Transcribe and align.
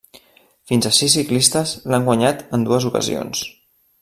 Fins 0.71 0.87
a 0.89 0.91
sis 0.99 1.17
ciclistes 1.19 1.75
l'han 1.93 2.09
guanyat 2.11 2.45
en 2.59 2.69
dues 2.71 2.93
ocasions. 2.93 3.45